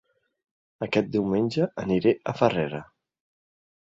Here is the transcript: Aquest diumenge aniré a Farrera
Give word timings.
Aquest 0.85 1.11
diumenge 1.15 1.67
aniré 1.85 2.15
a 2.33 2.37
Farrera 2.41 2.81